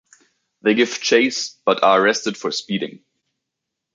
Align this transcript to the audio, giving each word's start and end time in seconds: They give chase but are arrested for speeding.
They 0.63 0.73
give 0.73 0.99
chase 0.99 1.59
but 1.63 1.83
are 1.83 2.03
arrested 2.03 2.35
for 2.35 2.51
speeding. 2.51 3.03